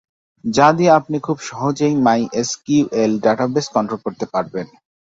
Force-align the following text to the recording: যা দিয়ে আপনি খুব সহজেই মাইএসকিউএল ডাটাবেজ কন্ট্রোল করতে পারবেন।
যা 0.45 0.67
দিয়ে 0.77 0.91
আপনি 0.99 1.17
খুব 1.25 1.37
সহজেই 1.49 1.95
মাইএসকিউএল 2.05 3.11
ডাটাবেজ 3.23 3.65
কন্ট্রোল 3.75 3.99
করতে 4.05 4.25
পারবেন। 4.33 4.67